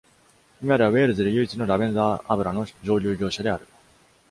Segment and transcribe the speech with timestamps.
[0.63, 3.67] 今ではウェールズで唯一のラベンダー油の蒸留業者である。